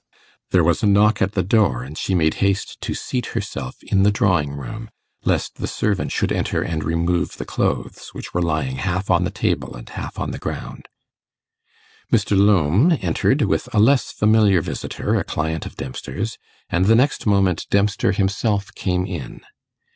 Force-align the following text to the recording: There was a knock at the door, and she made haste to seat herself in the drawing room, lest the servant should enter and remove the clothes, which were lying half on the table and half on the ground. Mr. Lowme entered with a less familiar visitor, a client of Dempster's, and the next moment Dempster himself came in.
There 0.49 0.63
was 0.63 0.81
a 0.81 0.87
knock 0.87 1.21
at 1.21 1.33
the 1.33 1.43
door, 1.43 1.83
and 1.83 1.95
she 1.95 2.15
made 2.15 2.33
haste 2.41 2.81
to 2.81 2.95
seat 2.95 3.27
herself 3.37 3.75
in 3.83 4.01
the 4.01 4.09
drawing 4.09 4.53
room, 4.53 4.89
lest 5.25 5.57
the 5.57 5.67
servant 5.67 6.11
should 6.11 6.31
enter 6.31 6.63
and 6.63 6.83
remove 6.83 7.37
the 7.37 7.45
clothes, 7.45 8.09
which 8.11 8.33
were 8.33 8.41
lying 8.41 8.77
half 8.77 9.11
on 9.11 9.25
the 9.25 9.29
table 9.29 9.75
and 9.75 9.87
half 9.89 10.17
on 10.17 10.31
the 10.31 10.39
ground. 10.39 10.87
Mr. 12.11 12.35
Lowme 12.35 12.97
entered 13.03 13.43
with 13.43 13.71
a 13.75 13.79
less 13.79 14.11
familiar 14.11 14.59
visitor, 14.59 15.13
a 15.13 15.23
client 15.23 15.67
of 15.67 15.75
Dempster's, 15.75 16.39
and 16.67 16.85
the 16.85 16.95
next 16.95 17.27
moment 17.27 17.67
Dempster 17.69 18.11
himself 18.11 18.73
came 18.73 19.05
in. 19.05 19.41